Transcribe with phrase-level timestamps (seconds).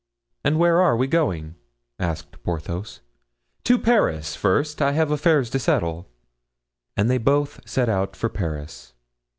[0.43, 1.57] "And where are we going?"
[1.99, 3.01] asked Porthos.
[3.65, 6.07] "To Paris first; I have affairs to settle."
[6.97, 8.95] And they both set out for Paris.